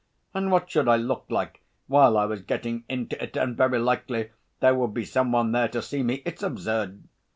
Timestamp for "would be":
4.73-5.05